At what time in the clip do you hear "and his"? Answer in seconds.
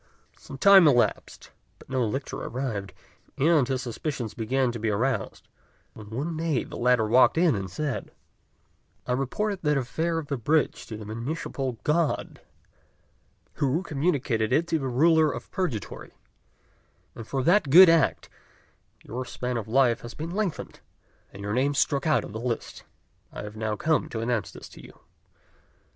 3.37-3.83